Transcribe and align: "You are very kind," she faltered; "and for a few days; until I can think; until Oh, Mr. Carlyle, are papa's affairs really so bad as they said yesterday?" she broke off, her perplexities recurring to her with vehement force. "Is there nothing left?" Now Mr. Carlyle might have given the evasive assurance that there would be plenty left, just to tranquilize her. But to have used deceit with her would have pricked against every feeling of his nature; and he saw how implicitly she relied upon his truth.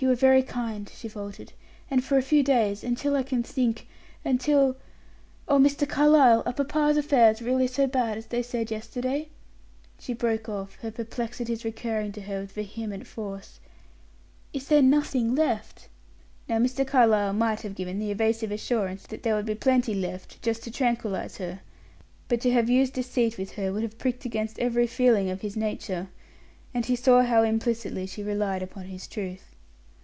"You 0.00 0.12
are 0.12 0.14
very 0.14 0.44
kind," 0.44 0.88
she 0.94 1.08
faltered; 1.08 1.52
"and 1.90 2.04
for 2.04 2.16
a 2.16 2.22
few 2.22 2.44
days; 2.44 2.84
until 2.84 3.16
I 3.16 3.24
can 3.24 3.42
think; 3.42 3.88
until 4.24 4.76
Oh, 5.48 5.58
Mr. 5.58 5.88
Carlyle, 5.88 6.44
are 6.46 6.52
papa's 6.52 6.96
affairs 6.96 7.42
really 7.42 7.66
so 7.66 7.88
bad 7.88 8.16
as 8.16 8.26
they 8.26 8.40
said 8.44 8.70
yesterday?" 8.70 9.28
she 9.98 10.14
broke 10.14 10.48
off, 10.48 10.76
her 10.82 10.92
perplexities 10.92 11.64
recurring 11.64 12.12
to 12.12 12.20
her 12.20 12.42
with 12.42 12.52
vehement 12.52 13.08
force. 13.08 13.58
"Is 14.52 14.68
there 14.68 14.82
nothing 14.82 15.34
left?" 15.34 15.88
Now 16.48 16.58
Mr. 16.60 16.86
Carlyle 16.86 17.32
might 17.32 17.62
have 17.62 17.74
given 17.74 17.98
the 17.98 18.12
evasive 18.12 18.52
assurance 18.52 19.04
that 19.08 19.24
there 19.24 19.34
would 19.34 19.46
be 19.46 19.56
plenty 19.56 19.94
left, 19.96 20.40
just 20.42 20.62
to 20.62 20.70
tranquilize 20.70 21.38
her. 21.38 21.58
But 22.28 22.40
to 22.42 22.52
have 22.52 22.70
used 22.70 22.92
deceit 22.92 23.36
with 23.36 23.50
her 23.56 23.72
would 23.72 23.82
have 23.82 23.98
pricked 23.98 24.24
against 24.24 24.60
every 24.60 24.86
feeling 24.86 25.28
of 25.28 25.40
his 25.40 25.56
nature; 25.56 26.06
and 26.72 26.86
he 26.86 26.94
saw 26.94 27.24
how 27.24 27.42
implicitly 27.42 28.06
she 28.06 28.22
relied 28.22 28.62
upon 28.62 28.84
his 28.84 29.08
truth. 29.08 29.44